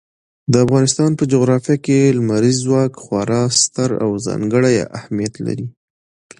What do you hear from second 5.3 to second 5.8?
لري.